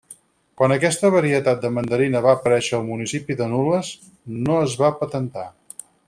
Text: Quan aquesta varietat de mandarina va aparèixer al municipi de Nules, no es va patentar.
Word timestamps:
Quan 0.59 0.71
aquesta 0.75 1.09
varietat 1.15 1.59
de 1.65 1.69
mandarina 1.75 2.21
va 2.27 2.33
aparèixer 2.37 2.75
al 2.77 2.87
municipi 2.87 3.37
de 3.41 3.49
Nules, 3.51 3.91
no 4.47 4.57
es 4.63 4.79
va 4.85 4.91
patentar. 5.03 5.45